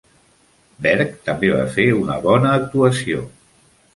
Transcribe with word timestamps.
Berg 0.85 1.11
també 1.27 1.51
va 1.57 1.67
fer 1.75 1.85
una 1.99 2.17
bona 2.25 2.57
actuació. 2.63 3.23